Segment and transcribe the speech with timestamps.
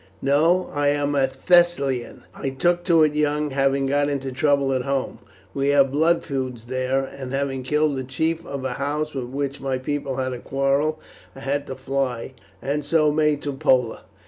[0.23, 2.23] "No, I am a Thessalian.
[2.33, 5.19] I took to it young, having got into trouble at home.
[5.53, 9.61] We have blood feuds there, and having killed the chief of a house with which
[9.61, 10.99] my people had a quarrel
[11.35, 12.33] I had to fly,
[12.63, 14.05] and so made to Pola.